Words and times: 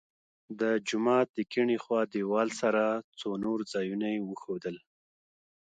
د 0.59 0.61
جومات 0.87 1.27
د 1.33 1.39
کیڼې 1.51 1.77
خوا 1.83 2.01
دیوال 2.13 2.49
سره 2.61 2.83
څو 3.19 3.29
نور 3.45 3.59
ځایونه 3.73 4.05
یې 4.13 4.19
وښودل. 4.29 4.75